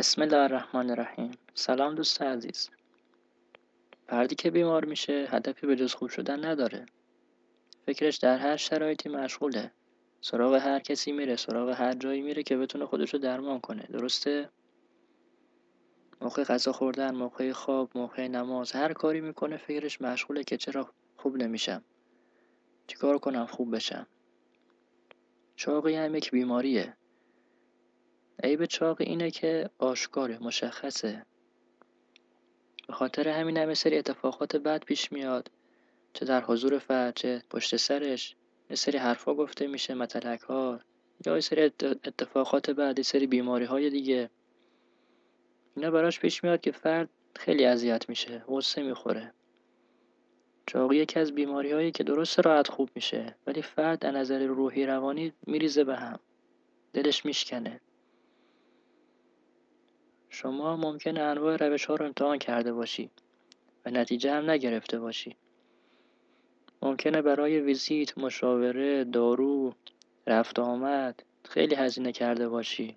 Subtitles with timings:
[0.00, 2.70] بسم الله الرحمن الرحیم سلام دوست عزیز
[4.06, 6.86] فردی که بیمار میشه هدفی به جز خوب شدن نداره.
[7.86, 9.70] فکرش در هر شرایطی مشغوله.
[10.20, 13.82] سراغ هر کسی میره سراغ هر جایی میره که بتونه خودشو درمان کنه.
[13.82, 14.48] درسته؟
[16.20, 21.36] موقع غذا خوردن موقع خواب موقع نماز هر کاری می‌کنه فکرش مشغوله که چرا خوب
[21.36, 21.84] نمیشم.
[22.86, 24.06] چیکار کنم؟ خوب بشم.
[25.56, 26.96] چاقی هم یک بیماریه.
[28.42, 31.26] عیب چاق اینه که آشکاره مشخصه.
[32.86, 35.50] به خاطر همین هم سری اتفاقات بد پیش میاد.
[36.12, 38.36] چه در حضور فرد چه پشت سرش.
[38.70, 40.80] یه سری حرفا گفته میشه متلک ها
[41.26, 44.30] یا یه سری اتفاقات بعد یه سری بیماری های دیگه.
[45.76, 49.32] اینا براش پیش میاد که فرد خیلی اذیت میشه غصه می‌خوره.
[50.66, 54.86] چاقی یکی از بیماری هایی که درست راحت خوب میشه ولی فرد از نظر روحی
[54.86, 56.18] روانی میریزه به هم.
[56.92, 57.80] دلش میشکنه.
[60.30, 63.10] شما ممکنه انواع روش ها رو امتحان کرده باشی
[63.86, 65.36] و نتیجه هم نگرفته باشی.
[66.82, 69.74] ممکنه برای ویزیت، مشاوره، دارو،
[70.26, 72.96] رفت آمد خیلی هزینه کرده باشی.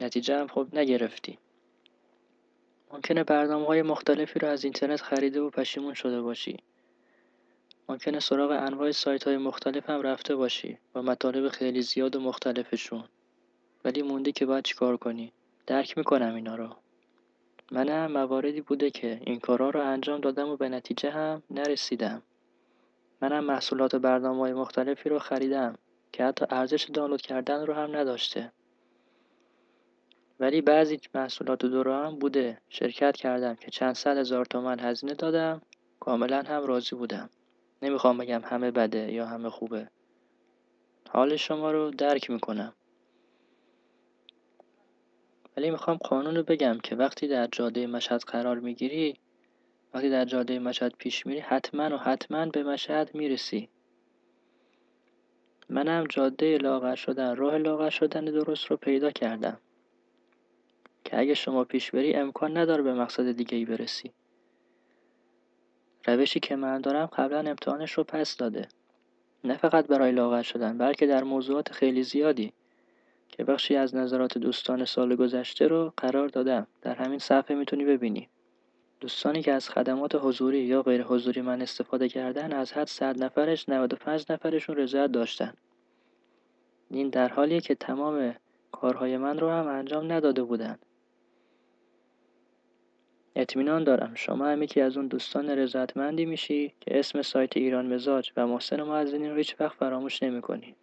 [0.00, 1.38] نتیجه هم خب نگرفتی.
[2.92, 6.56] ممکنه برنامه های مختلفی رو از اینترنت خریده و پشیمون شده باشی.
[7.88, 13.04] ممکنه سراغ انواع سایت های مختلف هم رفته باشی با مطالب خیلی زیاد و مختلفشون.
[13.84, 15.32] ولی موندی که باید چیکار کنی؟
[15.68, 16.76] درک می‌کنم اینا رو.
[17.72, 22.22] منم مواردی بوده که این کارا رو انجام دادم و به نتیجه هم نرسیدم.
[23.22, 25.74] منم محصولات و برنامه های مختلفی رو خریدم
[26.12, 28.52] که حتی ارزش دانلود کردن رو هم نداشته.
[30.40, 32.58] ولی بعضی محصولات دوره هم بوده.
[32.68, 35.62] شرکت کردم که چند صد هزار تومن هزینه دادم.
[36.00, 37.30] کاملا هم راضی بودم.
[37.82, 39.88] نمی‌خوام بگم همه بده یا همه خوبه.
[41.10, 42.72] حال شما رو درک می‌کنم.
[45.58, 49.18] ولی می‌خوام قانون رو بگم که وقتی در جاده مشهد قرار می‌گیری
[49.94, 53.68] وقتی در جاده مشهد پیش میری حتما و حتما به مشهد می‌رسی.
[55.70, 59.58] منم جاده لاغر شدن راه لاغر شدن درست رو پیدا کردم.
[61.04, 64.12] که اگه شما پیش بری امکان نداره به مقصد دیگه ای برسی.
[66.06, 68.68] روشی که من دارم قبلا امتحانش رو پس داده.
[69.44, 72.52] نه فقط برای لاغر شدن بلکه در موضوعات خیلی زیادی.
[73.38, 76.66] که بخشی از نظرات دوستان سال گذشته رو قرار دادم.
[76.82, 78.28] در همین صفحه می‌تونی ببینی.
[79.00, 83.68] دوستانی که از خدمات حضوری یا غیر حضوری من استفاده کردن از حد 100 نفرش
[83.68, 85.54] 95 نفرشون رضایت داشتن.
[86.90, 88.34] این در حالیه که تمام
[88.72, 90.78] کارهای من رو هم انجام نداده بودن.
[93.36, 98.32] اطمینان دارم شما هم یکی از اون دوستان رضایتمندی میشی که اسم سایت ایران مزاج
[98.36, 100.76] و محسن معزنی رو هیچ وقت فراموش نمی کنی.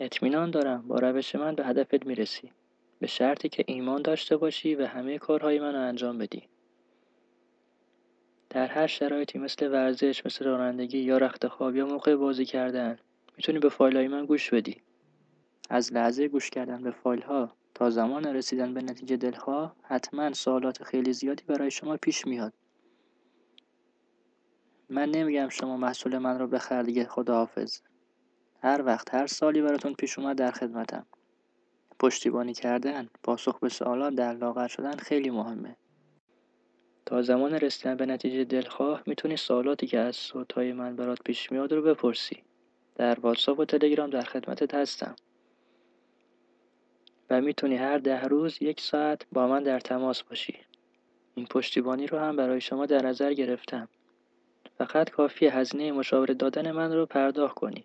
[0.00, 2.52] اطمینان دارم با روش من به هدفت می‌رسی.
[3.00, 6.48] به شرطی که ایمان داشته باشی و همه کارهای من رو انجام بدی.
[8.50, 12.98] در هر شرایطی مثل ورزش مثل رانندگی یا رخت خواب یا موقع بازی کردن
[13.36, 14.76] می‌تونی به فایل های من گوش بدی.
[15.70, 20.82] از لحظه گوش کردن به فایل ها تا زمان رسیدن به نتیجه دلخواه حتما سوالات
[20.82, 22.52] خیلی زیادی برای شما پیش میاد.
[24.88, 27.80] من نمیگم شما محصول من رو بخر دیگه خداحافظ.
[28.62, 31.06] هر وقت هر سالی براتون پیش اومد در خدمتم.
[31.98, 35.76] پشتیبانی کردن پاسخ به سوالات در لاغر شدن خیلی مهمه.
[37.06, 41.72] تا زمان رسیدن به نتیجه دلخواه می‌تونی سوالاتی که از صوتهای من برات پیش میاد
[41.72, 42.42] رو بپرسی.
[42.94, 45.16] در واتساپ و تلگرام در خدمتت هستم.
[47.30, 50.58] و می‌تونی هر ده روز یک ساعت با من در تماس باشی.
[51.34, 53.88] این پشتیبانی رو هم برای شما در نظر گرفتم.
[54.78, 57.84] فقط کافی هزینه مشاوره دادن من رو پرداخت کنی.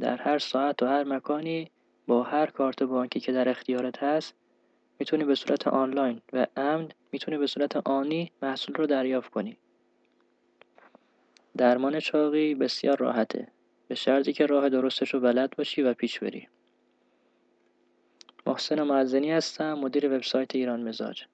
[0.00, 1.70] در هر ساعت و هر مکانی
[2.06, 4.34] با هر کارت بانکی که در اختیارت هست
[4.98, 9.58] می‌تونی به صورت آنلاین و امن می‌تونی به صورت آنی محصول رو دریافت کنی.
[11.56, 13.48] درمان چاقی بسیار راحته.
[13.88, 16.48] به شرطی که راه درستش رو بلد باشی و پیش بری.
[18.46, 21.24] محسن معزنی هستم مدیر وبسایت ایران مزاج.